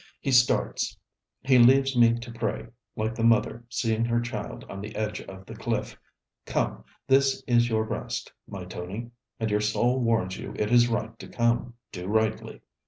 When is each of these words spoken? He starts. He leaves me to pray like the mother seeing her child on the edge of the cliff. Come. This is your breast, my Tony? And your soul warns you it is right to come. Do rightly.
He 0.19 0.31
starts. 0.31 0.97
He 1.43 1.59
leaves 1.59 1.95
me 1.95 2.15
to 2.17 2.31
pray 2.31 2.65
like 2.95 3.13
the 3.13 3.23
mother 3.23 3.65
seeing 3.69 4.03
her 4.05 4.19
child 4.19 4.63
on 4.67 4.81
the 4.81 4.95
edge 4.95 5.21
of 5.21 5.45
the 5.45 5.53
cliff. 5.53 5.95
Come. 6.47 6.83
This 7.05 7.43
is 7.45 7.69
your 7.69 7.85
breast, 7.85 8.33
my 8.47 8.65
Tony? 8.65 9.11
And 9.39 9.51
your 9.51 9.61
soul 9.61 9.99
warns 9.99 10.37
you 10.37 10.55
it 10.57 10.71
is 10.71 10.87
right 10.89 11.19
to 11.19 11.27
come. 11.27 11.75
Do 11.91 12.07
rightly. 12.07 12.61